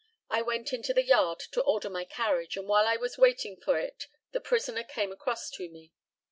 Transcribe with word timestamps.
I 0.31 0.41
went 0.41 0.73
into 0.73 0.95
the 0.95 1.05
yard 1.05 1.39
to 1.51 1.61
order 1.61 1.87
my 1.87 2.05
carriage, 2.05 2.57
and 2.57 2.67
while 2.67 2.87
I 2.87 2.95
was 2.97 3.19
waiting 3.19 3.55
for 3.55 3.77
it 3.77 4.07
the 4.31 4.41
prisoner 4.41 4.83
came 4.83 5.11
across 5.11 5.51
to 5.51 5.69
me. 5.69 5.93